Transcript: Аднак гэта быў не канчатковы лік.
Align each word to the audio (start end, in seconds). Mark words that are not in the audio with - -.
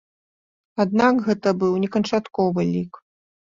Аднак 0.85 1.21
гэта 1.29 1.55
быў 1.61 1.77
не 1.85 1.93
канчатковы 1.99 2.69
лік. 2.75 3.05